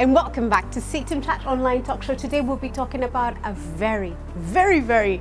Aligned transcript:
Hi, 0.00 0.04
and 0.04 0.14
welcome 0.14 0.48
back 0.48 0.70
to 0.70 0.80
Satan 0.80 1.20
Chat 1.20 1.44
Online 1.44 1.82
Talk 1.82 2.02
Show. 2.02 2.14
Today 2.14 2.40
we'll 2.40 2.56
be 2.56 2.70
talking 2.70 3.04
about 3.04 3.36
a 3.44 3.52
very, 3.52 4.16
very, 4.34 4.80
very 4.80 5.20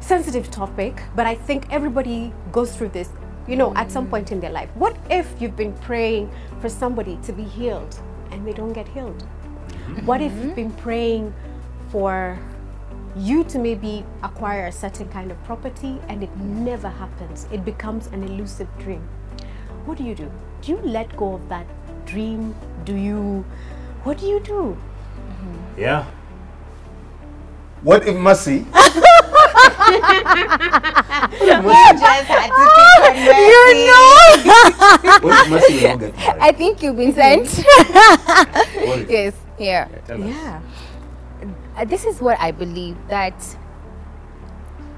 sensitive 0.00 0.50
topic, 0.50 1.00
but 1.14 1.24
I 1.24 1.36
think 1.36 1.70
everybody 1.70 2.32
goes 2.50 2.76
through 2.76 2.88
this, 2.88 3.10
you 3.46 3.54
know, 3.54 3.72
at 3.76 3.92
some 3.92 4.08
point 4.08 4.32
in 4.32 4.40
their 4.40 4.50
life. 4.50 4.70
What 4.74 4.96
if 5.08 5.40
you've 5.40 5.54
been 5.54 5.72
praying 5.72 6.32
for 6.60 6.68
somebody 6.68 7.16
to 7.22 7.32
be 7.32 7.44
healed 7.44 7.96
and 8.32 8.44
they 8.44 8.52
don't 8.52 8.72
get 8.72 8.88
healed? 8.88 9.24
Mm-hmm. 9.68 10.04
What 10.06 10.20
if 10.20 10.32
you've 10.32 10.46
mm-hmm. 10.46 10.54
been 10.54 10.72
praying 10.72 11.32
for 11.90 12.36
you 13.14 13.44
to 13.44 13.58
maybe 13.60 14.04
acquire 14.24 14.66
a 14.66 14.72
certain 14.72 15.08
kind 15.10 15.30
of 15.30 15.40
property 15.44 16.00
and 16.08 16.24
it 16.24 16.36
never 16.38 16.88
happens? 16.88 17.46
It 17.52 17.64
becomes 17.64 18.08
an 18.08 18.24
elusive 18.24 18.66
dream. 18.78 19.08
What 19.84 19.96
do 19.96 20.02
you 20.02 20.16
do? 20.16 20.28
Do 20.62 20.72
you 20.72 20.78
let 20.78 21.16
go 21.16 21.34
of 21.34 21.48
that 21.50 21.68
dream? 22.04 22.56
Do 22.84 22.96
you, 22.96 23.44
what 24.08 24.16
do 24.16 24.26
you 24.26 24.40
do? 24.40 24.74
Yeah. 25.76 26.06
What 27.82 28.08
if 28.08 28.16
mercy? 28.16 28.64
just 28.72 28.84
had 32.26 32.48
to 32.48 32.64
pick 32.74 33.04
on 33.04 33.16
You 33.52 33.64
know! 33.86 34.08
what 35.20 35.44
if 35.44 35.50
mercy 35.50 35.74
will 35.74 35.98
get 35.98 36.16
married? 36.16 36.40
I 36.40 36.52
think 36.52 36.82
you've 36.82 36.96
been 36.96 37.12
sent. 37.12 37.48
Yes, 39.10 39.34
yeah. 39.58 39.88
Yeah. 40.08 40.16
Yeah. 40.16 40.62
Uh, 41.76 41.84
this 41.84 42.06
is 42.06 42.22
what 42.22 42.40
I 42.40 42.50
believe 42.50 42.96
that 43.08 43.56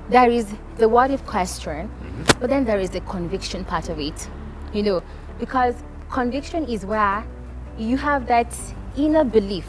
there 0.08 0.30
is 0.30 0.54
the 0.76 0.88
what 0.88 1.10
if 1.10 1.26
question, 1.26 1.90
but 2.38 2.48
then 2.48 2.64
there 2.64 2.78
is 2.78 2.90
the 2.90 3.00
conviction 3.00 3.64
part 3.64 3.88
of 3.88 3.98
it. 3.98 4.28
You 4.72 4.84
know, 4.84 5.02
because 5.40 5.74
conviction 6.10 6.64
is 6.66 6.86
where 6.86 7.24
you 7.76 7.96
have 7.96 8.28
that 8.28 8.54
inner 9.04 9.24
belief 9.24 9.66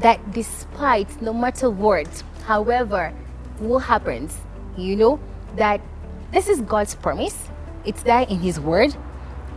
that 0.00 0.32
despite 0.32 1.20
no 1.20 1.32
matter 1.32 1.70
what, 1.70 2.22
however, 2.44 3.12
what 3.58 3.80
happens, 3.80 4.38
you 4.76 4.96
know, 4.96 5.20
that 5.56 5.80
this 6.32 6.48
is 6.48 6.60
God's 6.60 6.94
promise. 6.94 7.48
It's 7.84 8.02
there 8.02 8.22
in 8.22 8.38
His 8.38 8.60
Word. 8.60 8.94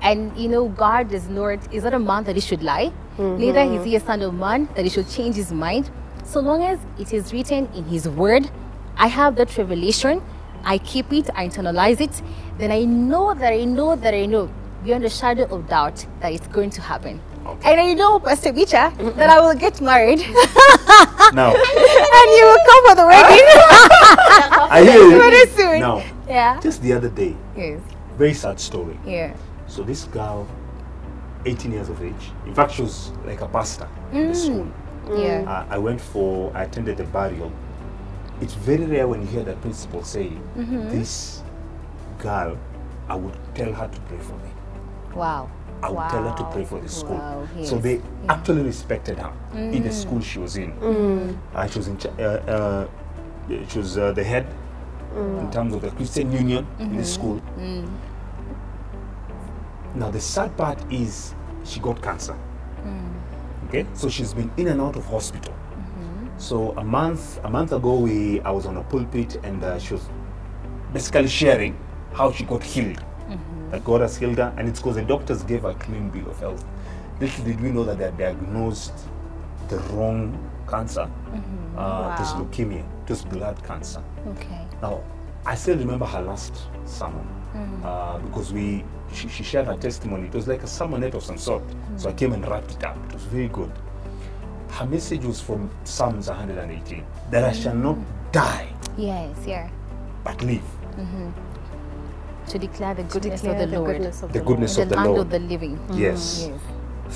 And 0.01 0.35
you 0.35 0.49
know, 0.49 0.69
God 0.69 1.11
is 1.13 1.29
Lord 1.29 1.59
is 1.71 1.83
not 1.83 1.93
a 1.93 1.99
man 1.99 2.23
that 2.23 2.35
he 2.35 2.41
should 2.41 2.63
lie, 2.63 2.91
mm-hmm. 3.17 3.37
neither 3.37 3.59
is 3.59 3.85
he 3.85 3.95
a 3.95 3.99
son 3.99 4.23
of 4.23 4.33
man 4.33 4.67
that 4.75 4.83
he 4.83 4.89
should 4.89 5.07
change 5.07 5.35
his 5.35 5.51
mind. 5.51 5.91
So 6.23 6.39
long 6.39 6.63
as 6.63 6.79
it 6.97 7.13
is 7.13 7.31
written 7.31 7.69
in 7.75 7.85
his 7.85 8.09
word, 8.09 8.49
I 8.97 9.07
have 9.07 9.35
that 9.35 9.55
revelation, 9.57 10.23
I 10.63 10.79
keep 10.79 11.13
it, 11.13 11.29
I 11.35 11.47
internalize 11.47 12.01
it, 12.01 12.19
then 12.57 12.71
I 12.71 12.83
know 12.83 13.35
that 13.35 13.53
I 13.53 13.63
know 13.63 13.95
that 13.95 14.13
I 14.15 14.25
know 14.25 14.49
beyond 14.83 15.05
a 15.05 15.09
shadow 15.09 15.43
of 15.53 15.67
doubt 15.69 16.05
that 16.21 16.33
it's 16.33 16.47
going 16.47 16.71
to 16.71 16.81
happen. 16.81 17.21
And 17.63 17.79
I 17.79 17.93
know, 17.93 18.19
Pastor 18.19 18.53
Bicha, 18.53 18.91
eh, 18.99 19.09
that 19.17 19.29
I 19.29 19.39
will 19.39 19.55
get 19.55 19.81
married 19.81 20.19
no. 21.33 21.47
and 22.17 22.27
you 22.37 22.43
will 22.45 22.63
come 22.69 22.83
for 22.89 22.95
the 22.95 23.05
wedding 23.07 23.45
I 24.71 24.83
hear 24.83 25.01
you. 25.01 25.17
very 25.17 25.47
soon. 25.47 25.79
Now, 25.79 26.03
Yeah. 26.27 26.59
just 26.59 26.81
the 26.81 26.93
other 26.93 27.09
day, 27.09 27.35
Yes. 27.55 27.79
very 28.17 28.33
sad 28.33 28.59
story. 28.59 28.97
Yeah. 29.05 29.33
So 29.67 29.83
this 29.83 30.05
girl, 30.05 30.47
18 31.45 31.71
years 31.71 31.89
of 31.89 32.01
age, 32.03 32.31
in 32.45 32.53
fact, 32.53 32.73
she 32.73 32.83
was 32.83 33.11
like 33.25 33.41
a 33.41 33.47
pastor 33.47 33.87
in 34.11 34.27
the 34.27 34.33
mm. 34.33 34.35
school. 34.35 34.67
Yeah. 35.17 35.43
Uh, 35.47 35.65
I 35.69 35.77
went 35.77 35.99
for, 35.99 36.51
I 36.55 36.63
attended 36.63 36.99
a 36.99 37.03
burial. 37.05 37.51
It's 38.41 38.53
very 38.53 38.85
rare 38.85 39.07
when 39.07 39.21
you 39.21 39.27
hear 39.27 39.43
the 39.43 39.53
principal 39.57 40.03
say, 40.03 40.29
mm-hmm. 40.57 40.89
this 40.89 41.41
girl, 42.19 42.57
I 43.09 43.15
would 43.15 43.37
tell 43.55 43.73
her 43.73 43.87
to 43.87 43.99
pray 44.01 44.19
for 44.19 44.33
me. 44.37 44.49
Wow. 45.15 45.49
I 45.83 45.89
would 45.89 46.09
tell 46.09 46.23
her 46.23 46.35
to 46.37 46.43
pray 46.51 46.63
for 46.63 46.79
the 46.79 46.89
school. 46.89 47.17
Wow, 47.17 47.47
So 47.63 47.75
yes, 47.75 47.83
they 47.83 48.01
actually 48.29 48.63
respected 48.63 49.17
her 49.17 49.33
in 49.55 49.83
the 49.83 49.91
school 49.91 50.21
she 50.21 50.39
was 50.39 50.57
in. 50.57 50.71
Uh, 51.53 51.67
she 51.67 51.79
was 51.79 51.87
in, 51.87 51.97
uh, 52.19 52.21
uh, 52.23 52.87
she 53.67 53.77
was 53.79 53.97
uh, 53.97 54.11
the 54.11 54.23
head 54.23 54.45
in 55.15 55.49
terms 55.51 55.73
of 55.73 55.81
the 55.81 55.91
Christian 55.91 56.31
Union 56.31 56.65
in 56.79 56.95
the 56.97 57.03
school. 57.05 57.41
Now 59.95 60.09
the 60.09 60.21
sad 60.21 60.55
part 60.55 60.79
is 60.91 61.33
she 61.65 61.79
got 61.79 62.01
cancer. 62.01 62.35
Okay, 63.67 63.85
so 63.93 64.09
she's 64.09 64.33
been 64.33 64.51
in 64.57 64.67
and 64.67 64.81
out 64.81 64.95
of 64.95 65.05
hospital. 65.05 65.53
So 66.37 66.71
a 66.77 66.83
month 66.83 67.39
a 67.43 67.49
month 67.49 67.71
ago, 67.71 67.95
we 67.99 68.41
I 68.41 68.51
was 68.51 68.65
on 68.65 68.77
a 68.77 68.83
pulpit 68.83 69.37
and 69.43 69.63
uh, 69.63 69.79
she 69.79 69.93
was 69.93 70.09
basically 70.93 71.27
sharing 71.27 71.77
how 72.13 72.31
she 72.31 72.43
got 72.45 72.63
healed. 72.63 73.03
That 73.71 73.83
God 73.85 74.01
has 74.01 74.17
healed 74.17 74.37
her, 74.37 74.53
and 74.57 74.67
it's 74.67 74.79
because 74.79 74.95
the 74.95 75.01
doctors 75.03 75.43
gave 75.43 75.61
her 75.63 75.69
a 75.69 75.73
clean 75.75 76.09
bill 76.09 76.29
of 76.29 76.39
health. 76.39 76.63
Little 77.19 77.45
did 77.45 77.61
we 77.61 77.69
know 77.71 77.83
that 77.85 77.97
they 77.97 78.05
had 78.05 78.17
diagnosed 78.17 78.93
the 79.69 79.77
wrong 79.93 80.37
cancer. 80.67 81.09
Uh, 81.77 82.13
It 82.15 82.19
was 82.19 82.33
Wow. 82.33 82.41
leukemia. 82.41 82.83
It 83.03 83.09
was 83.09 83.23
blood 83.23 83.63
cancer. 83.63 84.01
Okay. 84.27 84.61
Now, 84.81 84.99
I 85.45 85.55
still 85.55 85.77
remember 85.77 86.05
her 86.05 86.21
last 86.21 86.53
sermon 86.85 87.25
Mm. 87.55 87.83
uh, 87.85 88.17
because 88.19 88.53
we 88.53 88.83
she, 89.13 89.27
she 89.27 89.43
shared 89.43 89.65
her 89.67 89.75
testimony. 89.75 90.27
It 90.27 90.33
was 90.33 90.47
like 90.47 90.63
a 90.63 90.67
sermonette 90.67 91.13
of 91.15 91.23
some 91.23 91.37
sort. 91.37 91.63
So 91.97 92.07
Mm. 92.07 92.11
I 92.11 92.13
came 92.13 92.33
and 92.33 92.47
wrapped 92.47 92.71
it 92.71 92.83
up. 92.85 92.95
It 93.07 93.13
was 93.13 93.23
very 93.23 93.49
good. 93.49 93.71
Her 94.69 94.85
message 94.85 95.25
was 95.25 95.41
from 95.41 95.69
Psalms 95.83 96.29
118 96.29 97.03
that 97.29 97.43
I 97.43 97.51
shall 97.51 97.75
not 97.75 97.97
die 98.31 98.67
Yes, 98.97 99.35
yeah. 99.45 99.69
but 100.23 100.41
live. 100.43 100.63
To 102.51 102.59
declare 102.59 102.93
the 102.93 103.03
goodness 103.03 103.41
declare 103.41 103.63
of 103.63 103.69
the, 103.69 103.75
the 103.75 103.79
Lord. 103.79 103.91
goodness 103.95 104.23
of 104.23 104.33
The 104.33 104.39
the, 104.39 104.45
goodness 104.45 104.75
the 104.75 104.81
of 104.83 104.89
the 104.89 104.95
land 104.95 105.07
Lord. 105.07 105.21
of 105.21 105.29
the 105.31 105.39
living. 105.39 105.79
Yes. 105.93 106.47
Yes. 106.49 106.59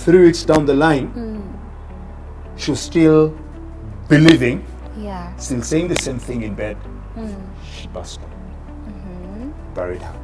Three 0.05 0.25
weeks 0.25 0.43
down 0.43 0.65
the 0.65 0.73
line, 0.73 1.11
she 2.55 2.71
was 2.71 2.79
still 2.79 3.35
believing, 4.07 4.63
Yeah. 4.97 5.35
still 5.35 5.61
saying 5.61 5.89
the 5.89 5.99
same 5.99 6.19
thing 6.19 6.43
in 6.43 6.53
bed. 6.55 6.77
Mm. 7.17 7.35
She 7.69 7.87
passed 7.89 8.21
on, 8.21 8.29
Mm-hmm. 8.87 9.73
buried 9.73 10.01
her. 10.01 10.15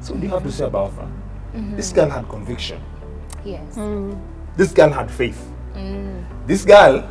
So, 0.00 0.12
what 0.12 0.20
do 0.20 0.26
you 0.26 0.32
have 0.32 0.42
to 0.42 0.52
say 0.52 0.64
about 0.64 0.92
her? 0.92 1.08
Mm-hmm. 1.56 1.76
This 1.76 1.92
girl 1.92 2.10
had 2.10 2.28
conviction. 2.28 2.80
Yes. 3.44 3.78
This 4.56 4.72
girl 4.72 4.90
had 4.90 5.10
faith. 5.10 5.40
Mm. 5.74 6.24
This 6.46 6.64
girl, 6.66 7.08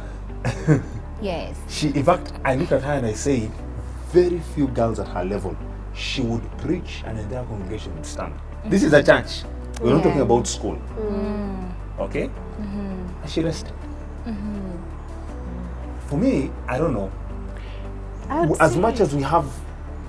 Yes. 1.21 1.57
she, 1.69 1.89
in 1.89 2.03
fact, 2.03 2.33
I 2.45 2.55
look 2.55 2.71
at 2.71 2.83
her 2.83 2.93
and 2.93 3.05
I 3.07 3.13
say, 3.13 3.49
very 4.11 4.39
few 4.55 4.67
girls 4.67 4.99
at 4.99 5.07
her 5.07 5.23
level, 5.25 5.55
she 5.99 6.21
would 6.21 6.41
preach 6.59 7.03
and 7.05 7.17
the 7.17 7.23
entire 7.23 7.43
congregation 7.45 7.93
would 7.95 8.05
stand. 8.05 8.33
Mm. 8.63 8.69
This 8.69 8.83
is 8.83 8.93
a 8.93 9.03
church. 9.03 9.43
We're 9.81 9.93
not 9.93 10.03
talking 10.03 10.21
about 10.21 10.47
school. 10.47 10.79
Mm. 10.97 11.71
Okay? 11.99 12.27
Mm-hmm. 12.27 13.21
And 13.21 13.29
she 13.29 13.41
rested. 13.41 13.73
Mm-hmm. 14.25 16.07
For 16.07 16.17
me, 16.17 16.51
I 16.67 16.77
don't 16.77 16.93
know. 16.93 17.11
I 18.29 18.47
As 18.59 18.77
much 18.77 18.99
as 18.99 19.13
we 19.13 19.21
have 19.23 19.51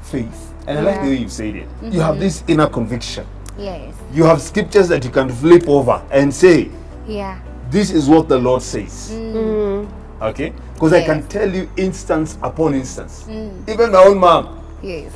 faith, 0.02 0.54
and 0.66 0.78
I 0.78 0.82
like 0.82 1.02
the 1.02 1.08
way 1.08 1.16
you've 1.16 1.32
said 1.32 1.56
it, 1.56 1.68
you 1.82 2.00
have 2.00 2.14
mm-hmm. 2.14 2.20
this 2.20 2.44
inner 2.46 2.68
conviction. 2.68 3.26
Yes. 3.58 3.94
You 4.12 4.24
have 4.24 4.40
scriptures 4.40 4.88
that 4.88 5.04
you 5.04 5.10
can 5.10 5.28
flip 5.28 5.68
over 5.68 6.02
and 6.10 6.32
say, 6.32 6.70
Yeah. 7.06 7.40
this 7.70 7.90
is 7.90 8.08
what 8.08 8.28
the 8.28 8.38
Lord 8.38 8.62
says. 8.62 9.10
Mm. 9.12 9.90
Okay? 10.22 10.52
Because 10.74 10.92
I 10.92 11.04
can 11.04 11.26
tell 11.28 11.52
you 11.52 11.68
instance 11.76 12.38
upon 12.42 12.74
instance. 12.74 13.24
Mm. 13.28 13.68
Even 13.68 13.92
my 13.92 13.98
own 13.98 14.18
mom, 14.18 14.56
Yes. 14.82 15.12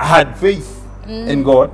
I 0.00 0.06
had 0.06 0.28
mm. 0.28 0.38
faith 0.38 0.82
in 1.06 1.42
God. 1.42 1.70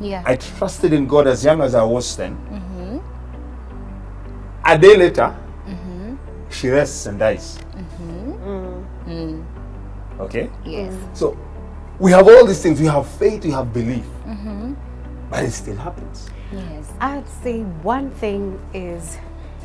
Yeah. 0.00 0.22
I 0.24 0.36
trusted 0.36 0.92
in 0.92 1.06
God 1.06 1.26
as 1.26 1.44
young 1.44 1.60
as 1.60 1.74
I 1.74 1.82
was 1.82 2.16
then. 2.16 2.36
Mm-hmm. 2.36 2.98
A 4.64 4.78
day 4.78 4.96
later, 4.96 5.36
mm-hmm. 5.66 6.14
she 6.50 6.68
rests 6.70 7.06
and 7.06 7.18
dies. 7.18 7.58
Mm-hmm. 7.58 8.32
Mm. 8.48 8.84
Mm. 9.06 9.44
Okay? 10.20 10.50
yes. 10.64 10.94
So 11.14 11.36
we 11.98 12.12
have 12.12 12.28
all 12.28 12.46
these 12.46 12.62
things. 12.62 12.80
We 12.80 12.86
have 12.86 13.08
faith, 13.08 13.44
we 13.44 13.50
have 13.50 13.72
belief. 13.72 14.06
But 15.30 15.44
it 15.44 15.50
still 15.50 15.76
happens. 15.76 16.28
Yes. 16.52 16.92
I 17.00 17.16
would 17.16 17.28
say 17.42 17.62
one 17.82 18.10
thing 18.12 18.60
is 18.72 19.18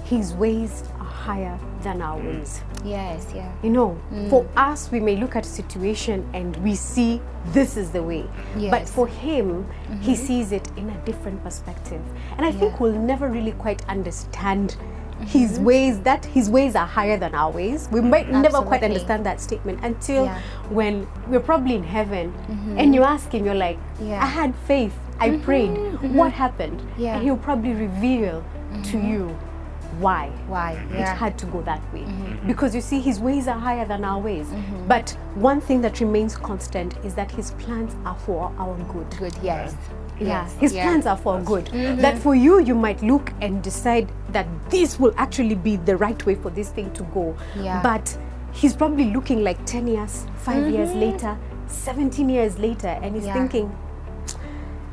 his 0.09 0.33
ways 0.33 0.83
are 0.99 1.05
higher 1.05 1.59
than 1.83 2.01
our 2.01 2.19
mm. 2.19 2.25
ways. 2.25 2.61
Yes. 2.83 3.31
Yeah. 3.35 3.51
You 3.61 3.69
know, 3.69 4.01
mm. 4.11 4.29
for 4.29 4.47
us, 4.55 4.91
we 4.91 4.99
may 4.99 5.15
look 5.15 5.35
at 5.35 5.45
a 5.45 5.49
situation 5.49 6.27
and 6.33 6.57
we 6.57 6.73
see 6.75 7.21
this 7.47 7.77
is 7.77 7.91
the 7.91 8.01
way. 8.01 8.27
Yes. 8.57 8.71
But 8.71 8.89
for 8.89 9.07
him, 9.07 9.67
he 10.01 10.13
mm-hmm. 10.13 10.25
sees 10.25 10.51
it 10.51 10.67
in 10.77 10.89
a 10.89 10.97
different 11.05 11.43
perspective. 11.43 12.01
And 12.37 12.45
I 12.45 12.51
think 12.51 12.79
we'll 12.79 12.99
never 12.99 13.27
really 13.27 13.51
quite 13.51 13.87
understand 13.87 14.77
his 15.27 15.53
mm-hmm. 15.53 15.65
ways, 15.65 15.99
that 16.01 16.25
his 16.25 16.49
ways 16.49 16.75
are 16.75 16.87
higher 16.87 17.17
than 17.17 17.35
our 17.35 17.51
ways. 17.51 17.87
We 17.91 18.01
might 18.01 18.29
never 18.31 18.61
quite 18.61 18.83
understand 18.83 19.25
that 19.25 19.39
statement 19.41 19.83
until 19.83 20.25
Yeah. 20.25 20.39
when 20.69 21.07
we're 21.27 21.41
probably 21.41 21.75
in 21.75 21.83
heaven 21.83 22.31
mm-hmm. 22.31 22.79
and 22.79 22.95
you 22.95 23.03
ask 23.03 23.31
him, 23.31 23.45
you're 23.45 23.53
like, 23.67 23.77
Yeah. 24.01 24.23
I 24.23 24.27
had 24.27 24.55
faith, 24.65 24.95
I 25.19 25.37
prayed, 25.37 25.75
what 26.15 26.31
happened? 26.31 26.81
Yeah. 26.97 27.15
And 27.15 27.23
he'll 27.23 27.37
probably 27.37 27.73
reveal 27.73 28.43
to 28.83 28.97
you 28.97 29.37
why 29.99 30.29
Why? 30.47 30.73
it 30.91 30.99
Yeah. 30.99 31.15
had 31.15 31.37
to 31.39 31.45
go 31.47 31.61
that 31.63 31.81
way 31.93 32.01
mm-hmm. 32.01 32.25
Mm-hmm. 32.25 32.47
because 32.47 32.75
you 32.75 32.81
see 32.81 32.99
his 32.99 33.19
ways 33.19 33.47
are 33.47 33.59
higher 33.59 33.85
than 33.85 34.03
our 34.03 34.19
ways 34.19 34.47
mm-hmm. 34.47 34.87
but 34.87 35.09
one 35.35 35.59
thing 35.61 35.81
that 35.81 35.99
remains 35.99 36.37
constant 36.37 36.95
is 37.03 37.15
that 37.15 37.31
his 37.31 37.51
plans 37.51 37.95
are 38.05 38.15
for 38.15 38.53
our 38.57 38.77
good 38.93 39.09
Good. 39.17 39.35
Yes. 39.41 39.75
Yeah, 40.19 40.27
Yes, 40.43 40.53
his 40.59 40.73
yeah. 40.73 40.83
plans 40.83 41.05
are 41.05 41.15
for 41.17 41.39
good. 41.39 41.67
That 42.01 42.17
for 42.17 42.35
you, 42.35 42.59
you 42.59 42.75
might 42.75 43.01
look 43.01 43.31
and 43.41 43.63
decide 43.63 44.11
that 44.33 44.45
this 44.69 44.99
will 44.99 45.13
actually 45.15 45.55
be 45.55 45.77
the 45.77 45.95
right 45.95 46.25
way 46.25 46.35
for 46.35 46.49
this 46.49 46.69
thing 46.69 46.91
to 46.93 47.03
go. 47.03 47.37
Yeah. 47.55 47.81
But 47.81 48.17
he's 48.51 48.75
probably 48.75 49.13
looking 49.13 49.43
like 49.45 49.65
10 49.65 49.87
years, 49.87 50.25
5 50.35 50.69
years 50.69 50.93
later, 50.93 51.37
17 51.67 52.27
years 52.29 52.59
later, 52.59 52.89
and 53.01 53.15
he's 53.15 53.25
Yeah. 53.27 53.33
thinking, 53.33 53.71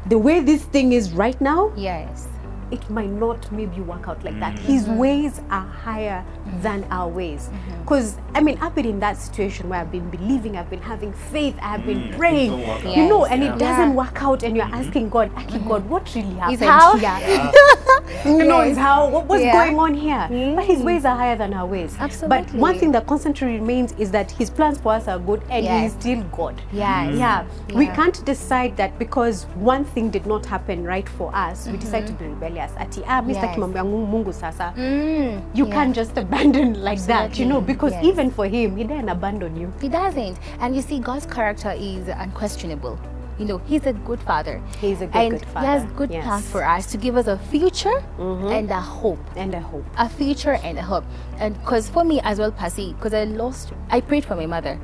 the 0.08 0.16
way 0.18 0.38
this 0.40 0.62
thing 0.62 0.92
is 0.92 1.12
right 1.12 1.40
now, 1.40 1.72
Yes. 1.76 2.28
It 2.70 2.88
might 2.90 3.10
not 3.10 3.50
maybe 3.52 3.80
work 3.80 4.08
out 4.08 4.22
like 4.24 4.38
that. 4.40 4.54
Mm. 4.56 4.58
His 4.58 4.88
ways 4.88 5.40
are 5.50 5.66
higher 5.66 6.24
than 6.60 6.84
our 6.90 7.08
ways. 7.08 7.48
Mm-hmm. 7.48 7.80
Because, 7.82 8.16
I 8.34 8.40
mean, 8.40 8.58
I've 8.60 8.74
been 8.74 8.86
in 8.86 9.00
that 9.00 9.16
situation 9.16 9.68
where 9.68 9.80
I've 9.80 9.92
been 9.92 10.10
believing, 10.10 10.56
I've 10.56 10.70
been 10.70 10.82
having 10.82 11.12
faith, 11.12 11.56
I've 11.62 11.86
been 11.86 12.08
mm, 12.08 12.16
praying, 12.16 12.50
don't 12.50 12.66
work 12.66 12.84
out. 12.84 12.96
you 12.96 13.08
know, 13.08 13.24
Yes. 13.24 13.32
and 13.32 13.42
it 13.44 13.58
doesn't 13.58 13.94
work 13.94 14.22
out, 14.22 14.42
and 14.42 14.56
you're 14.56 14.66
mm-hmm. 14.66 14.74
asking 14.74 15.08
God, 15.10 15.30
Aki, 15.36 15.58
mm-hmm. 15.58 15.68
God, 15.68 15.88
what 15.88 16.14
really 16.14 16.34
happened 16.34 16.58
here? 16.58 16.58
you 16.58 18.12
know, 18.34 18.60
is 18.62 18.76
how, 18.76 19.08
what, 19.08 19.26
what's 19.26 19.42
Yeah. 19.42 19.52
going 19.52 19.78
on 19.78 19.94
here? 19.94 20.26
But 20.56 20.64
His 20.64 20.82
ways 20.82 21.04
are 21.04 21.16
higher 21.16 21.36
than 21.36 21.54
our 21.54 21.66
ways. 21.66 21.96
But 22.28 22.52
one 22.54 22.78
thing 22.78 22.92
that 22.92 23.06
constantly 23.06 23.46
remains 23.58 23.92
is 23.92 24.10
that 24.10 24.30
His 24.30 24.50
plans 24.50 24.78
for 24.78 24.92
us 24.92 25.08
are 25.08 25.18
good, 25.18 25.42
and 25.50 25.66
He 25.66 25.86
is 25.86 25.92
still 25.92 26.22
God. 26.32 26.60
Yes. 26.72 27.16
Yeah, 27.16 27.44
we 27.74 27.86
can't 27.86 28.24
decide 28.24 28.76
that 28.76 28.98
because 28.98 29.44
one 29.56 29.84
thing 29.84 30.10
did 30.10 30.26
not 30.26 30.44
happen 30.46 30.84
right 30.84 31.08
for 31.08 31.34
us, 31.34 31.66
we 31.68 31.76
decide 31.76 32.06
to 32.06 32.12
be 32.12 32.26
rebellious. 32.26 32.72
Ati, 32.78 33.02
ah, 33.06 33.20
Mr. 33.22 33.34
Yes. 33.34 33.56
Kimambia 33.56 33.84
Mungu 33.84 34.32
sasa. 34.34 34.72
Mm, 34.76 35.42
You 35.54 35.66
yeah. 35.66 35.72
can't 35.74 35.94
just 35.94 36.16
abandon 36.16 36.82
like 36.82 37.00
that, 37.06 37.38
you 37.38 37.46
know, 37.46 37.60
because 37.60 37.92
yes. 37.92 38.04
even 38.04 38.30
for 38.30 38.46
him, 38.46 38.76
he 38.76 38.84
didn't 38.84 39.08
abandon 39.08 39.56
you. 39.56 39.72
He 39.80 39.88
doesn't. 39.88 40.38
And 40.60 40.74
you 40.74 40.82
see, 40.82 40.98
God's 40.98 41.26
character 41.26 41.72
is 41.76 42.08
unquestionable. 42.08 42.98
You 43.38 43.44
know, 43.44 43.58
He's 43.58 43.86
a 43.86 43.92
good 43.92 44.20
father. 44.20 44.62
He's 44.80 45.00
a 45.02 45.06
good, 45.06 45.16
and 45.16 45.32
good 45.32 45.44
He 45.48 45.66
has 45.66 45.84
good 45.92 46.10
yes. 46.10 46.24
plans 46.24 46.48
for 46.48 46.64
us 46.64 46.86
to 46.92 46.96
give 46.96 47.16
us 47.16 47.26
a 47.26 47.38
future 47.38 48.02
mm-hmm. 48.18 48.48
and 48.48 48.70
a 48.70 48.80
hope. 48.80 49.18
And 49.36 49.54
a 49.54 49.60
hope. 49.60 49.84
A 49.98 50.08
future 50.08 50.54
and 50.62 50.78
a 50.78 50.82
hope. 50.82 51.04
And 51.38 51.58
because 51.60 51.88
for 51.88 52.04
me 52.04 52.20
as 52.22 52.38
well, 52.38 52.52
Pasi, 52.52 52.94
because 52.94 53.12
I 53.12 53.24
lost, 53.24 53.72
I 53.90 54.00
prayed 54.00 54.24
for 54.24 54.36
my 54.36 54.46
mother. 54.46 54.78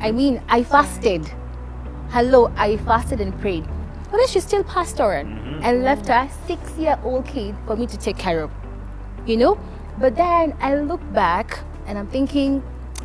I 0.00 0.08
mm-hmm. 0.08 0.16
mean, 0.16 0.42
I 0.48 0.62
fasted. 0.62 1.30
Hello, 2.10 2.52
I 2.56 2.76
fasted 2.78 3.20
and 3.20 3.38
prayed. 3.40 3.66
But 4.10 4.18
then 4.18 4.28
she 4.28 4.40
still 4.40 4.64
passed 4.64 5.00
on 5.00 5.26
mm-hmm. 5.26 5.64
and 5.64 5.82
left 5.82 6.06
her 6.08 6.28
six 6.46 6.76
year 6.76 6.98
old 7.02 7.26
kid 7.26 7.56
for 7.66 7.74
me 7.74 7.86
to 7.86 7.96
take 7.96 8.18
care 8.18 8.42
of. 8.42 8.50
You 9.26 9.36
know? 9.36 9.58
But 9.98 10.16
then 10.16 10.56
I 10.60 10.76
look 10.76 11.00
back 11.12 11.60
and 11.86 11.98
I'm 11.98 12.08
thinking, 12.08 12.62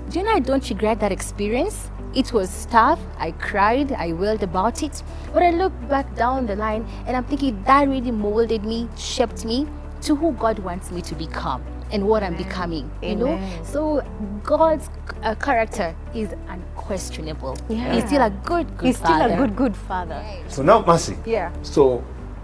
do 0.09 0.19
you 0.19 0.25
know 0.25 0.31
I 0.31 0.39
don't 0.39 0.67
regret 0.69 0.99
that 0.99 1.11
experience? 1.11 1.89
It 2.15 2.33
was 2.33 2.65
tough. 2.67 2.99
I 3.17 3.31
cried. 3.31 3.91
I 3.91 4.13
wailed 4.13 4.43
about 4.43 4.81
it. 4.83 5.03
But 5.33 5.43
I 5.43 5.51
look 5.51 5.73
back 5.87 6.15
down 6.15 6.47
the 6.47 6.55
line 6.55 6.87
and 7.05 7.15
I'm 7.15 7.23
thinking 7.25 7.61
that 7.63 7.87
really 7.87 8.11
molded 8.11 8.63
me, 8.63 8.89
shaped 8.97 9.45
me 9.45 9.67
to 10.01 10.15
who 10.15 10.31
God 10.33 10.59
wants 10.59 10.91
me 10.91 11.01
to 11.03 11.15
become 11.15 11.63
and 11.91 12.07
what 12.07 12.23
I'm 12.23 12.35
becoming. 12.35 12.89
You 13.01 13.15
know? 13.15 13.61
So 13.63 14.03
God's 14.43 14.89
uh, 15.21 15.35
character 15.35 15.95
is 16.13 16.33
unquestionable. 16.47 17.57
Yeah. 17.67 17.93
He's 17.93 18.05
still 18.05 18.21
a 18.21 18.29
good, 18.29 18.77
good 18.77 18.87
He's 18.87 18.97
still 18.97 19.21
a 19.21 19.35
good, 19.35 19.55
good 19.55 19.75
father. 19.75 20.23
So 20.47 20.63
now, 20.63 20.83
Mercy. 20.85 21.17
Yeah. 21.25 21.51
So 21.61 22.03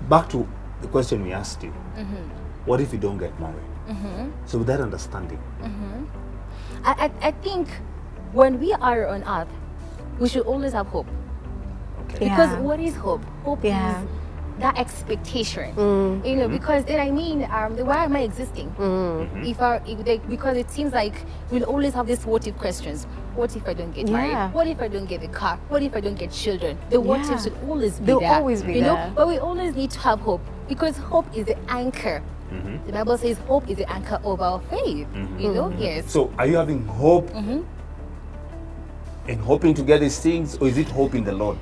back 0.10 0.30
to 0.30 0.48
the 0.82 0.88
question 0.88 1.24
we 1.24 1.34
asked 1.34 1.64
you. 1.64 1.74
Mm-hmm. 1.98 2.66
What 2.66 2.82
if 2.82 2.94
you 2.94 3.00
don't 3.00 3.18
get 3.18 3.40
married? 3.40 3.64
So 4.46 4.58
with 4.60 4.68
that 4.68 4.82
understanding, 4.82 5.40
I, 6.84 7.10
I, 7.22 7.28
I 7.28 7.32
think 7.32 7.68
when 8.36 8.60
we 8.60 8.74
are 8.74 9.08
on 9.08 9.24
earth, 9.24 9.48
we 10.20 10.28
should 10.30 10.46
always 10.46 10.74
have 10.74 10.88
hope. 10.88 11.08
okay. 12.04 12.26
Yeah. 12.26 12.36
Because 12.36 12.58
what 12.60 12.80
is 12.80 12.96
hope? 12.96 13.24
Hope 13.44 13.64
Yeah. 13.64 14.02
is 14.02 14.08
that 14.60 14.78
expectation. 14.78 15.74
Mm. 15.76 16.26
You 16.26 16.36
know, 16.38 16.48
because 16.48 16.86
then 16.86 17.00
I 17.00 17.12
mean, 17.12 17.44
um, 17.52 17.76
why 17.90 18.06
am 18.06 18.16
I 18.16 18.22
existing? 18.22 18.70
Mm. 18.80 19.46
If 19.46 19.62
I, 19.62 19.82
if 19.86 20.04
they, 20.06 20.18
because 20.20 20.56
it 20.58 20.70
seems 20.72 20.94
like 20.94 21.16
we'll 21.52 21.64
always 21.64 21.94
have 21.94 22.08
these 22.08 22.26
what 22.26 22.46
if 22.48 22.56
questions. 22.58 23.08
What 23.36 23.54
if 23.56 23.68
I 23.68 23.74
don't 23.74 23.92
get 23.94 24.08
Yeah. 24.08 24.18
married? 24.18 24.54
What 24.54 24.68
if 24.68 24.82
I 24.82 24.88
don't 24.88 25.08
get 25.08 25.24
a 25.24 25.28
car? 25.28 25.60
What 25.68 25.82
if 25.84 25.94
I 25.96 26.00
don't 26.00 26.16
get 26.18 26.32
children? 26.32 26.78
The 26.90 27.00
what 27.02 27.20
Yeah. 27.26 27.34
ifs 27.34 27.44
should 27.44 27.58
always 27.68 28.00
be 28.00 28.06
They'll 28.06 28.20
there. 28.22 28.32
always 28.40 28.64
be 28.64 28.74
you 28.76 28.82
know, 28.82 28.96
there. 28.96 29.12
but 29.16 29.28
we 29.28 29.38
always 29.40 29.76
need 29.76 29.92
to 29.92 30.00
have 30.00 30.20
hope 30.22 30.42
because 30.70 30.96
hope 30.98 31.26
is 31.36 31.46
the 31.46 31.58
anchor. 31.70 32.22
The 32.86 32.94
Bible 32.94 33.18
says 33.18 33.38
hope 33.50 33.70
is 33.70 33.76
the 33.78 33.92
anchor 33.92 34.20
of 34.24 34.40
our 34.40 34.62
faith. 34.72 35.08
You 35.38 35.52
know, 35.54 35.74
yes. 35.78 36.10
So 36.12 36.32
are 36.40 36.48
you 36.48 36.56
having 36.56 36.86
hope 36.88 37.30
Mm-hmm. 37.32 37.60
In 39.28 39.40
hoping 39.40 39.74
to 39.74 39.82
get 39.84 40.00
these 40.02 40.20
things, 40.20 40.58
or 40.58 40.68
is 40.68 40.78
it 40.78 40.88
hope 40.90 41.16
in 41.16 41.24
the 41.24 41.34
Lord? 41.34 41.58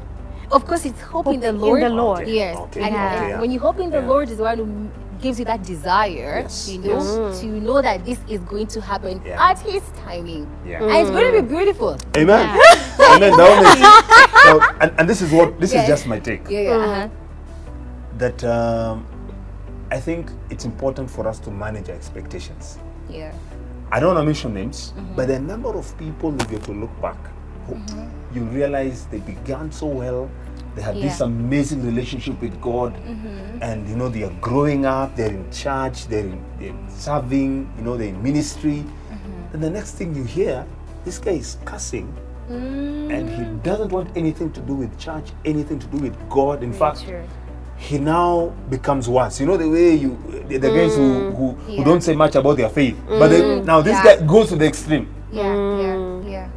Of 0.51 0.65
course, 0.65 0.85
it's 0.85 1.01
hope, 1.01 1.27
in 1.27 1.39
the 1.39 1.51
Lord. 1.51 1.81
in 1.81 1.89
the 1.89 1.95
Lord. 1.95 2.17
Lord. 2.19 2.21
Okay, 2.23 2.35
Yes. 2.35 2.57
okay, 2.57 2.81
And, 2.83 2.95
okay, 2.95 3.31
and 3.31 3.41
when 3.41 3.51
you 3.51 3.59
hope 3.59 3.79
in 3.79 3.89
the 3.89 3.99
Yeah. 4.01 4.07
Lord 4.07 4.29
is 4.29 4.37
the 4.37 4.43
one 4.43 4.57
who 4.57 4.89
gives 5.21 5.39
you 5.39 5.45
that 5.45 5.63
desire, 5.63 6.41
Yes, 6.43 6.69
you 6.69 6.79
know, 6.79 7.29
yes. 7.29 7.39
to 7.41 7.45
know 7.47 7.81
that 7.81 8.05
this 8.05 8.19
is 8.27 8.39
going 8.41 8.67
to 8.67 8.81
happen 8.81 9.21
Yeah. 9.25 9.49
at 9.49 9.57
His 9.59 9.81
timing. 10.05 10.45
Yeah. 10.67 10.83
And 10.83 10.91
it's 10.91 11.09
going 11.09 11.33
to 11.33 11.41
be 11.41 11.47
beautiful. 11.47 11.97
Amen. 12.17 12.49
Amen. 12.99 13.31
That 13.31 13.79
now, 14.45 14.75
and, 14.81 14.93
and 14.99 15.09
this 15.09 15.21
is 15.21 15.31
what 15.31 15.59
this 15.59 15.73
Yes. 15.73 15.83
is 15.83 15.87
just 15.89 16.07
my 16.07 16.19
take. 16.19 16.47
Yeah, 16.49 16.59
yeah. 16.61 16.71
uh-huh. 16.75 17.09
That 18.17 18.43
um, 18.43 19.05
I 19.91 19.99
think 19.99 20.29
it's 20.49 20.65
important 20.65 21.09
for 21.09 21.27
us 21.27 21.39
to 21.39 21.51
manage 21.51 21.89
our 21.89 21.95
expectations. 21.95 22.77
Yeah. 23.09 23.31
I 23.91 23.99
don't 23.99 24.13
want 24.13 24.19
to 24.21 24.25
mention 24.25 24.53
names, 24.53 24.93
Mm-hmm. 24.95 25.15
but 25.15 25.27
the 25.29 25.39
number 25.39 25.69
of 25.69 25.97
people 25.97 26.35
if 26.41 26.51
you 26.51 26.59
to 26.59 26.71
look 26.73 26.93
back, 27.01 27.17
who 27.67 27.77
you 28.33 28.41
realize 28.45 29.05
they 29.07 29.19
began 29.19 29.71
so 29.71 29.85
well, 29.87 30.29
they 30.75 30.81
had 30.81 30.95
this 30.95 31.19
Mm-hmm. 31.19 31.23
Yeah. 31.23 31.27
Mm-hmm. 31.27 31.45
amazing 31.45 31.85
relationship 31.85 32.41
with 32.41 32.59
God, 32.61 32.95
and 33.61 33.87
you 33.87 33.95
know 33.95 34.09
they 34.09 34.23
are 34.23 34.33
growing 34.41 34.85
up, 34.85 35.15
they're 35.15 35.29
in 35.29 35.49
church, 35.51 36.07
they're, 36.07 36.25
in, 36.25 36.43
they're 36.59 36.73
serving, 36.89 37.71
you 37.77 37.83
know, 37.83 37.95
they're 37.97 38.09
in 38.09 38.21
ministry, 38.23 38.83
Mm-hmm. 38.83 39.53
and 39.53 39.63
the 39.63 39.69
next 39.69 39.91
thing 39.95 40.15
you 40.15 40.23
hear, 40.23 40.65
this 41.05 41.19
guy 41.19 41.31
is 41.33 41.57
cussing, 41.65 42.11
Mm. 42.49 43.09
and 43.13 43.29
he 43.29 43.43
doesn't 43.63 43.89
want 43.93 44.09
anything 44.17 44.51
to 44.51 44.59
do 44.61 44.73
with 44.73 44.99
church, 44.99 45.29
anything 45.45 45.79
to 45.79 45.87
do 45.87 45.97
with 45.97 46.13
God. 46.29 46.61
In 46.61 46.73
fact, 46.73 47.05
true. 47.05 47.23
he 47.77 47.97
now 47.99 48.51
becomes 48.69 49.07
worse. 49.07 49.39
You 49.39 49.45
know 49.45 49.55
the 49.55 49.69
way 49.69 49.95
you 49.95 50.17
the, 50.49 50.57
the 50.57 50.67
guys 50.69 50.93
who 50.97 51.31
who, 51.31 51.51
who 51.75 51.83
don't 51.85 52.01
say 52.01 52.15
much 52.15 52.35
about 52.35 52.57
their 52.57 52.67
faith, 52.69 52.97
but 53.07 53.29
they, 53.29 53.61
now 53.61 53.79
this 53.81 53.93
Yeah. 53.95 54.17
guy 54.17 54.25
goes 54.25 54.49
to 54.49 54.57
the 54.57 54.65
extreme, 54.67 55.07
Yeah, 55.31 55.43
yeah, 55.43 55.81
yeah. 55.81 56.02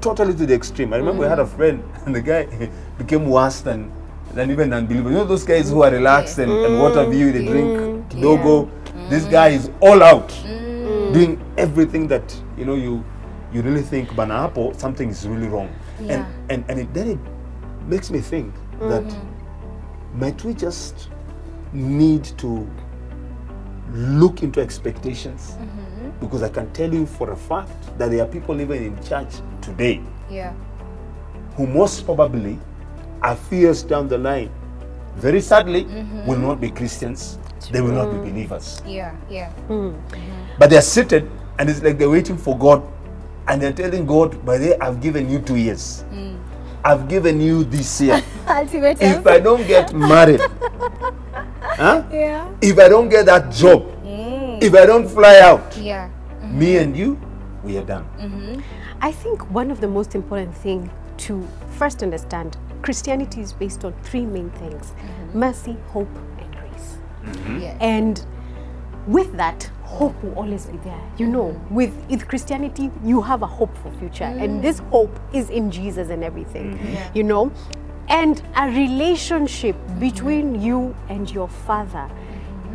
Totally 0.00 0.34
to 0.34 0.46
the 0.46 0.54
extreme. 0.54 0.92
I 0.92 0.96
remember 0.96 1.26
I 1.26 1.28
had 1.28 1.38
a 1.38 1.44
mm. 1.44 1.56
friend, 1.56 1.82
and 2.06 2.14
the 2.14 2.22
guy 2.22 2.70
became 2.98 3.26
worse 3.28 3.60
than 3.60 3.92
than 4.34 4.50
even 4.50 4.72
unbelievers. 4.72 5.12
You 5.12 5.18
know 5.18 5.24
those 5.24 5.44
guys 5.44 5.70
who 5.70 5.82
are 5.82 5.90
relaxed 5.90 6.38
and, 6.38 6.50
and 6.50 6.80
what 6.80 6.94
have 6.94 7.12
you, 7.14 7.32
they 7.32 7.44
mm. 7.44 7.50
drink 7.50 8.08
kidogo. 8.10 8.68
Mm. 8.68 9.10
This 9.10 9.24
guy 9.24 9.48
is 9.48 9.70
all 9.80 10.02
out, 10.02 10.28
doing 11.12 11.40
everything 11.56 12.06
that 12.08 12.36
you 12.56 12.64
know 12.64 12.74
you 12.74 13.04
you 13.52 13.62
really 13.62 13.82
think, 13.82 14.10
Banapo, 14.10 14.78
something 14.78 15.08
is 15.08 15.26
really 15.26 15.48
wrong. 15.48 15.74
Yeah. 16.00 16.12
And 16.12 16.50
and 16.50 16.70
and 16.70 16.80
it, 16.80 16.94
then 16.94 17.10
it 17.10 17.18
makes 17.86 18.10
me 18.10 18.20
think 18.20 18.54
that 18.80 19.04
might 20.14 20.42
we 20.44 20.54
just 20.54 21.08
need 21.72 22.24
to 22.38 22.68
look 23.92 24.42
into 24.42 24.60
expectations 24.60 25.52
mm-hmm. 25.52 25.85
Because 26.20 26.42
I 26.42 26.48
can 26.48 26.70
tell 26.72 26.92
you 26.92 27.06
for 27.06 27.30
a 27.32 27.36
fact 27.36 27.70
that 27.98 28.10
there 28.10 28.22
are 28.22 28.28
people 28.28 28.54
living 28.54 28.84
in 28.84 29.04
church 29.04 29.34
today 29.60 30.00
Yeah. 30.30 30.52
who 31.56 31.66
most 31.66 32.04
probably 32.04 32.58
are 33.22 33.36
few 33.36 33.58
years 33.58 33.82
down 33.82 34.08
the 34.08 34.18
line, 34.18 34.50
very 35.16 35.40
sadly, 35.40 35.84
mm-hmm. 35.84 36.26
will 36.26 36.38
not 36.38 36.60
be 36.60 36.70
Christians. 36.70 37.38
They 37.70 37.80
will 37.80 37.92
not 37.92 38.12
be 38.12 38.30
believers. 38.30 38.80
Yeah, 38.86 39.14
yeah. 39.28 39.50
Hmm. 39.66 39.90
Mm-hmm. 39.90 40.58
But 40.58 40.70
they're 40.70 40.82
seated 40.82 41.28
and 41.58 41.68
it's 41.70 41.82
like 41.82 41.98
they're 41.98 42.10
waiting 42.10 42.36
for 42.36 42.56
God 42.56 42.82
and 43.48 43.60
they're 43.62 43.72
telling 43.72 44.06
God, 44.06 44.44
by 44.44 44.58
the 44.58 44.70
way, 44.70 44.78
I've 44.78 45.00
given 45.00 45.30
you 45.30 45.40
two 45.40 45.56
years. 45.56 46.04
Mm. 46.12 46.38
I've 46.84 47.08
given 47.08 47.40
you 47.40 47.64
this 47.64 48.00
year. 48.00 48.22
Ultimately. 48.48 49.06
if 49.06 49.26
I 49.26 49.40
don't 49.40 49.66
get 49.66 49.92
married, 49.94 50.40
huh? 51.62 52.02
yeah. 52.12 52.48
if 52.60 52.78
I 52.78 52.88
don't 52.88 53.08
get 53.08 53.26
that 53.26 53.52
job, 53.52 53.86
if 54.66 54.74
I 54.74 54.84
don't 54.84 55.08
fly 55.08 55.38
out, 55.38 55.76
Yeah. 55.76 56.08
me 56.42 56.78
and 56.78 56.96
you, 56.96 57.18
we 57.62 57.78
are 57.78 57.84
done. 57.84 58.04
Mm-hmm. 58.18 58.60
I 59.00 59.12
think 59.12 59.48
one 59.50 59.70
of 59.70 59.80
the 59.80 59.88
most 59.88 60.14
important 60.14 60.54
thing 60.54 60.90
to 61.18 61.46
first 61.78 62.02
understand 62.02 62.56
Christianity 62.82 63.40
is 63.40 63.52
based 63.52 63.84
on 63.84 63.92
three 64.02 64.26
main 64.26 64.50
things 64.50 64.92
mm-hmm. 64.92 65.38
mercy, 65.38 65.76
hope, 65.88 66.14
and 66.40 66.50
grace. 66.52 66.98
Mm-hmm. 67.22 67.60
Yeah. 67.60 67.78
And 67.80 68.24
with 69.06 69.36
that, 69.36 69.70
hope 69.82 70.20
will 70.22 70.34
always 70.34 70.66
be 70.66 70.78
there. 70.78 71.00
You 71.16 71.28
know, 71.28 71.60
with, 71.70 71.94
with 72.10 72.26
Christianity, 72.26 72.90
you 73.04 73.22
have 73.22 73.42
a 73.42 73.46
hope 73.46 73.76
for 73.78 73.92
future. 73.92 74.24
And 74.24 74.58
mm. 74.58 74.62
this 74.62 74.80
hope 74.90 75.16
is 75.32 75.48
in 75.48 75.70
Jesus 75.70 76.10
and 76.10 76.24
everything. 76.24 76.78
You 77.14 77.22
know? 77.22 77.52
And 78.08 78.42
a 78.56 78.66
relationship 78.66 79.76
between 80.00 80.60
you 80.60 80.96
and 81.08 81.30
your 81.30 81.48
father 81.48 82.10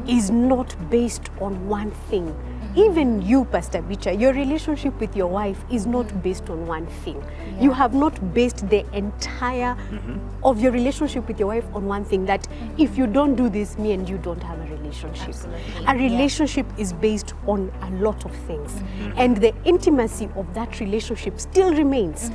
is 0.08 0.29
not 0.31 0.75
based 0.89 1.29
on 1.39 1.67
one 1.67 1.91
thing. 2.10 2.36
Even 2.74 3.22
you, 3.22 3.43
Pastor 3.46 3.81
Bicha, 3.81 4.17
your 4.17 4.31
relationship 4.31 4.98
with 4.98 5.13
your 5.13 5.27
wife 5.27 5.62
is 5.70 5.86
not 5.86 6.05
mm. 6.08 6.24
based 6.24 6.50
on 6.50 6.65
one 6.65 6.88
thing. 7.03 7.22
You 7.60 7.72
have 7.72 7.93
not 7.93 8.34
based 8.34 8.70
the 8.70 8.86
entire 8.96 9.75
mm-hmm. 9.75 10.17
of 10.46 10.62
your 10.62 10.72
relationship 10.72 11.27
with 11.27 11.38
your 11.38 11.50
wife 11.50 11.65
on 11.74 11.86
one 11.86 12.05
thing. 12.05 12.25
That 12.25 12.43
mm-hmm. 12.43 12.81
if 12.81 12.98
you 12.98 13.08
don't 13.08 13.36
do 13.36 13.50
this, 13.50 13.77
me 13.77 13.91
and 13.91 14.08
you 14.08 14.17
don't 14.20 14.41
have 14.41 14.58
a 14.58 14.75
relationship. 14.77 15.27
Absolutely, 15.27 15.79
A 15.79 15.81
yeah. 15.81 15.91
relationship 15.91 16.65
is 16.77 16.93
based 16.93 17.34
on 17.46 17.70
a 17.81 17.89
lot 17.91 18.24
of 18.24 18.34
things, 18.48 18.72
mm-hmm. 18.72 19.12
and 19.17 19.36
the 19.36 19.53
intimacy 19.65 20.29
of 20.38 20.53
that 20.53 20.79
relationship 20.79 21.41
still 21.41 21.74
remains, 21.75 22.31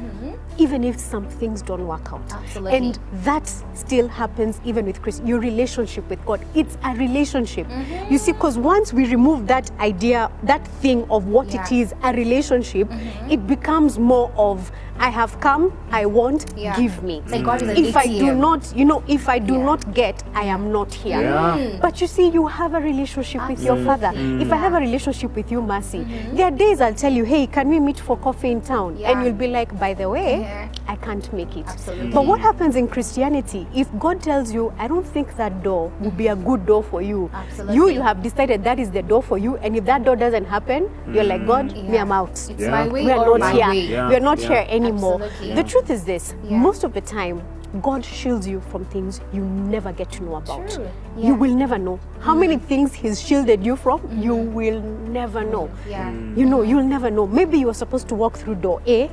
even 0.59 0.85
if 0.85 0.99
some 0.99 1.29
things 1.29 1.63
don't 1.63 1.87
work 1.87 2.13
out. 2.13 2.23
Absolutely. 2.33 2.77
And 2.77 2.99
that 3.25 3.47
still 3.75 4.09
happens 4.09 4.61
even 4.65 4.87
with 4.87 5.03
Chris. 5.03 5.21
Your 5.25 5.41
relationship 5.41 6.09
with 6.09 6.25
God, 6.25 6.45
it's 6.55 6.77
a 6.85 6.95
relationship. 6.95 7.67
Mm-hmm. 7.67 8.13
You 8.13 8.19
see, 8.19 8.33
because 8.33 8.59
once 8.59 8.93
we 8.93 9.07
remove 9.07 9.47
that 9.49 9.71
idea, 9.81 10.31
that 10.45 10.67
thing 10.81 11.05
of 11.11 11.27
what 11.27 11.49
it 11.49 11.71
Yeah. 11.71 11.83
is, 11.83 11.95
a 12.03 12.13
relationship, 12.13 12.89
mm-hmm. 12.89 13.31
it 13.31 13.47
becomes 13.47 13.99
more 13.99 14.33
of 14.37 14.71
I 14.99 15.09
have 15.11 15.41
come, 15.41 15.73
I 15.91 16.07
want, 16.07 16.47
Yeah. 16.57 16.77
give 16.77 17.03
me. 17.03 17.23
Like 17.29 17.45
God 17.45 17.63
is 17.63 17.89
if 17.89 17.97
I 17.97 18.07
do 18.07 18.35
not, 18.35 18.73
you 18.77 18.85
know, 18.85 19.03
if 19.09 19.29
I 19.29 19.39
do 19.39 19.55
Yeah. 19.55 19.65
not 19.65 19.95
get, 19.95 20.23
I 20.35 20.45
am 20.45 20.71
not 20.73 20.93
here. 20.93 21.21
Yeah. 21.21 21.57
Mm. 21.59 21.81
But 21.81 22.01
you 22.01 22.07
see, 22.07 22.29
you 22.29 22.47
have 22.47 22.75
a 22.75 22.81
relationship 22.81 23.49
with 23.49 23.63
your 23.63 23.77
father. 23.85 24.13
If 24.15 24.53
I 24.53 24.57
have 24.57 24.75
a 24.75 24.79
relationship 24.81 25.35
with 25.35 25.51
you, 25.51 25.63
Mercy, 25.63 25.99
mm-hmm. 26.01 26.37
there 26.37 26.47
are 26.47 26.51
days 26.51 26.81
I'll 26.81 26.95
tell 26.95 27.13
you, 27.13 27.25
hey, 27.25 27.47
can 27.47 27.69
we 27.69 27.81
meet 27.81 27.99
for 27.99 28.17
coffee 28.17 28.51
in 28.51 28.61
town? 28.61 28.97
Yeah. 28.99 29.11
And 29.11 29.25
you'll 29.25 29.35
be 29.35 29.49
like, 29.49 29.79
by 29.79 29.95
the 29.95 30.09
way, 30.09 30.41
Yeah. 30.41 30.69
I 30.89 30.97
can't 30.97 31.33
make 31.33 31.57
it. 31.57 31.67
Absolutely. 31.67 32.11
But 32.11 32.27
what 32.27 32.41
happens 32.41 32.77
in 32.77 32.89
Christianity, 32.89 33.67
if 33.75 33.89
God 33.99 34.23
tells 34.23 34.53
you, 34.53 34.73
I 34.79 34.87
don't 34.89 35.07
think 35.07 35.37
that 35.37 35.63
door 35.63 35.91
will 36.01 36.11
be 36.13 36.29
a 36.29 36.37
good 36.37 36.67
door 36.67 36.83
for 36.83 37.01
you, 37.03 37.07
you, 37.07 37.31
Absolutely. 37.33 37.95
you 37.95 38.03
have 38.03 38.21
decided 38.23 38.65
that 38.65 38.79
is 38.81 38.91
the 38.91 39.01
door 39.03 39.23
for 39.23 39.39
you. 39.39 39.57
And 39.59 39.77
if 39.77 39.85
that 39.85 40.05
door 40.05 40.17
doesn't 40.17 40.45
happen, 40.45 40.91
you're 41.13 41.23
like, 41.25 41.43
mm. 41.43 41.47
God, 41.47 41.73
me, 41.89 41.99
I'm 41.99 42.11
out. 42.11 42.31
It's 42.33 42.51
Yeah. 42.59 42.71
my 42.71 42.89
way 42.89 43.05
We 43.05 43.11
are 43.13 43.29
or 43.29 43.39
not 43.39 43.47
my 43.47 43.53
here. 43.53 43.69
way. 43.69 43.81
Yeah. 43.87 44.09
We 44.09 44.17
are 44.17 44.21
not 44.21 44.39
Yeah. 44.41 44.49
here 44.49 44.65
anymore. 44.69 44.86
Absolutely. 44.95 45.55
The 45.55 45.65
truth 45.65 45.91
is 45.91 46.05
this 46.05 46.35
Yeah. 46.45 46.59
most 46.59 46.85
of 46.85 46.93
the 46.93 47.01
time, 47.01 47.43
God 47.83 48.05
shields 48.05 48.47
you 48.47 48.61
from 48.71 48.85
things 48.87 49.21
you 49.33 49.43
never 49.45 49.93
get 49.93 50.11
to 50.13 50.23
know 50.25 50.37
about. 50.37 50.71
True. 50.71 50.85
You 50.85 50.91
Yeah. 51.17 51.31
Mm-hmm. 51.31 51.41
will 51.41 51.55
never 51.55 51.79
know. 51.79 51.99
How 52.21 52.35
mm. 52.35 52.41
many 52.41 52.57
things 52.59 52.95
He's 52.95 53.21
shielded 53.21 53.65
you 53.65 53.77
from, 53.77 54.01
mm-hmm. 54.01 54.23
you 54.23 54.35
will 54.35 54.81
never 54.81 55.43
know. 55.45 55.69
Yeah. 55.89 56.11
You 56.37 56.47
know, 56.47 56.63
you'll 56.63 56.85
never 56.97 57.11
know. 57.11 57.27
Maybe 57.27 57.59
you 57.59 57.67
were 57.67 57.75
supposed 57.75 58.09
to 58.09 58.15
walk 58.15 58.37
through 58.39 58.57
door 58.57 58.81
A, 58.87 59.11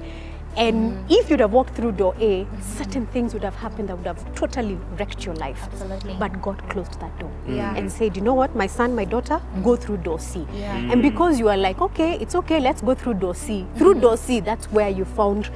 and 0.55 0.91
Mm-hmm. 0.91 1.07
if 1.17 1.29
you'd 1.31 1.39
have 1.39 1.51
walked 1.51 1.73
through 1.75 1.93
door 1.93 2.13
A, 2.19 2.43
mm-hmm. 2.43 2.61
certain 2.77 3.07
things 3.07 3.33
would 3.33 3.43
have 3.43 3.55
happened 3.55 3.89
that 3.89 3.97
would 3.97 4.05
have 4.05 4.35
totally 4.35 4.77
wrecked 4.99 5.25
your 5.25 5.33
life. 5.35 5.59
Absolutely. 5.71 6.15
But 6.19 6.39
God 6.43 6.61
closed 6.69 6.99
that 7.01 7.17
door 7.19 7.31
Yeah. 7.47 7.73
Mm. 7.73 7.77
and 7.79 7.91
said, 7.91 8.15
you 8.15 8.21
know 8.21 8.35
what, 8.35 8.55
my 8.55 8.67
son, 8.67 8.93
my 8.95 9.03
daughter, 9.03 9.41
go 9.63 9.75
through 9.75 9.97
door 9.97 10.19
C. 10.19 10.45
Yeah. 10.53 10.77
Mm. 10.77 10.91
And 10.93 11.01
because 11.01 11.39
you 11.39 11.49
are 11.49 11.57
like, 11.57 11.81
okay, 11.81 12.19
it's 12.19 12.35
okay, 12.35 12.59
let's 12.59 12.81
go 12.83 12.93
through 12.93 13.15
door 13.15 13.33
C. 13.33 13.65
Through 13.77 13.95
door 13.95 14.15
C, 14.15 14.41
that's 14.41 14.71
where 14.71 14.89
you 14.89 15.05
found, 15.05 15.49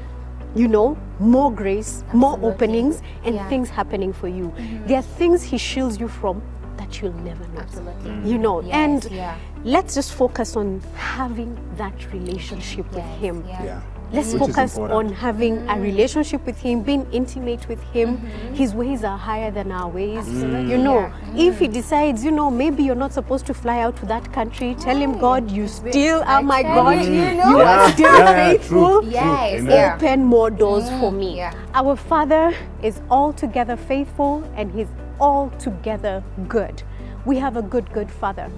you 0.57 0.67
know, 0.67 0.97
more 1.19 1.51
grace, 1.51 2.03
more 2.13 2.39
openings, 2.41 3.01
and 3.23 3.35
Yeah. 3.35 3.47
things 3.49 3.69
happening 3.69 4.11
for 4.13 4.27
you. 4.27 4.45
Mm-hmm. 4.49 4.87
There 4.87 4.97
are 4.97 5.09
things 5.19 5.43
He 5.43 5.57
shields 5.57 5.99
you 5.99 6.07
from 6.07 6.41
that 6.77 7.01
you'll 7.01 7.13
never 7.23 7.45
know. 7.53 7.61
Absolutely. 7.61 8.29
You 8.31 8.37
know, 8.37 8.61
Yes, 8.61 8.73
and 8.73 9.11
yeah. 9.11 9.35
let's 9.63 9.93
just 9.95 10.13
focus 10.13 10.55
on 10.55 10.81
having 10.95 11.57
that 11.77 12.11
relationship 12.13 12.85
with 12.89 12.97
Yes, 13.05 13.19
Him. 13.19 13.43
yeah. 13.47 13.81
Yeah. 14.09 14.17
Let's 14.17 14.33
Which 14.33 14.41
focus 14.41 14.77
on 14.77 15.09
having 15.11 15.67
a 15.69 15.79
relationship 15.79 16.45
with 16.45 16.57
Him, 16.57 16.81
being 16.81 17.05
intimate 17.11 17.67
with 17.67 17.81
Him. 17.91 18.17
Mm-hmm. 18.17 18.53
His 18.55 18.73
ways 18.73 19.03
are 19.03 19.17
higher 19.17 19.51
than 19.51 19.71
our 19.71 19.89
ways. 19.89 20.17
Absolutely, 20.19 20.71
You 20.71 20.77
know, 20.77 20.99
yeah. 20.99 21.35
if 21.35 21.59
He 21.59 21.65
mm-hmm. 21.65 21.73
decides, 21.73 22.23
you 22.23 22.31
know, 22.31 22.49
maybe 22.49 22.83
you're 22.83 22.95
not 22.95 23.11
supposed 23.13 23.45
to 23.47 23.53
fly 23.53 23.79
out 23.79 23.97
to 23.97 24.05
that 24.05 24.31
country, 24.31 24.75
tell 24.79 24.95
Him, 24.95 25.19
God, 25.19 25.51
you 25.51 25.67
still 25.67 26.23
are 26.25 26.41
my 26.41 26.63
God. 26.63 27.05
you, 27.05 27.11
you 27.11 27.21
You 27.21 27.35
know. 27.35 27.61
are 27.61 27.91
still 27.91 28.13
yeah, 28.13 28.29
yeah, 28.29 28.51
faithful. 28.51 29.01
true, 29.01 29.09
Yes, 29.11 29.59
Amen. 29.59 29.93
Open 29.95 30.23
more 30.23 30.49
doors 30.49 30.85
mm, 30.85 30.99
for 31.01 31.11
me. 31.11 31.37
yeah. 31.37 31.53
Our 31.73 31.95
Father 31.97 32.53
is 32.81 33.01
altogether 33.09 33.75
faithful 33.75 34.43
and 34.55 34.71
He's 34.71 34.87
altogether 35.19 36.23
good. 36.47 36.81
We 37.25 37.37
have 37.39 37.57
a 37.57 37.61
good, 37.61 37.91
good 37.91 38.09
Father. 38.09 38.49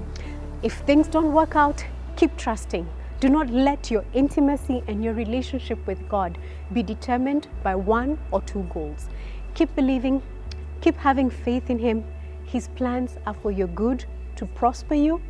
If 0.61 0.73
things 0.81 1.07
don't 1.07 1.33
work 1.33 1.55
out, 1.55 1.83
keep 2.15 2.37
trusting. 2.37 2.87
Do 3.19 3.27
not 3.27 3.49
let 3.49 3.91
your 3.91 4.05
intimacy 4.13 4.81
and 4.87 5.03
your 5.03 5.13
relationship 5.13 5.85
with 5.85 6.07
God 6.07 6.37
be 6.71 6.81
determined 6.81 7.49
by 7.63 7.75
one 7.75 8.17
or 8.31 8.41
two 8.43 8.63
goals. 8.73 9.09
Keep 9.55 9.75
believing, 9.75 10.23
keep 10.79 10.95
having 10.95 11.29
faith 11.29 11.69
in 11.69 11.77
Him. 11.77 12.05
His 12.45 12.69
plans 12.69 13.17
are 13.25 13.33
for 13.33 13.51
your 13.51 13.67
good, 13.67 14.05
to 14.37 14.45
prosper 14.45 14.95
you, 14.95 15.21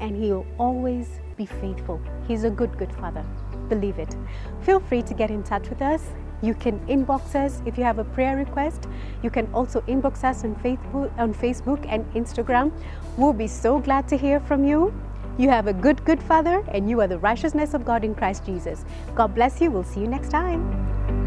and 0.00 0.16
He 0.16 0.32
will 0.32 0.46
always 0.58 1.20
be 1.36 1.46
faithful. 1.46 2.00
He's 2.26 2.42
a 2.42 2.50
good, 2.50 2.76
good 2.78 2.92
Father. 2.94 3.24
Believe 3.68 4.00
it. 4.00 4.16
Feel 4.62 4.80
free 4.80 5.02
to 5.02 5.14
get 5.14 5.30
in 5.30 5.44
touch 5.44 5.68
with 5.68 5.80
us. 5.80 6.10
You 6.42 6.54
can 6.54 6.80
inbox 6.88 7.36
us 7.36 7.62
if 7.64 7.78
you 7.78 7.84
have 7.84 8.00
a 8.00 8.04
prayer 8.04 8.36
request. 8.36 8.88
You 9.22 9.30
can 9.30 9.46
also 9.54 9.82
inbox 9.82 10.24
us 10.24 10.42
on 10.42 10.56
Facebook, 10.56 11.16
on 11.16 11.32
Facebook 11.32 11.86
and 11.88 12.04
Instagram. 12.14 12.72
We'll 13.16 13.34
be 13.34 13.46
so 13.46 13.78
glad 13.78 14.08
to 14.08 14.16
hear 14.16 14.40
from 14.40 14.64
you. 14.64 14.92
You 15.40 15.48
have 15.48 15.68
a 15.68 15.72
good, 15.72 16.04
good 16.04 16.22
Father, 16.22 16.62
and 16.68 16.90
you 16.90 17.00
are 17.00 17.06
the 17.06 17.18
righteousness 17.18 17.72
of 17.72 17.82
God 17.82 18.04
in 18.04 18.14
Christ 18.14 18.44
Jesus. 18.44 18.84
God 19.14 19.34
bless 19.34 19.58
you. 19.58 19.70
We'll 19.70 19.84
see 19.84 20.00
you 20.00 20.06
next 20.06 20.28
time. 20.28 21.19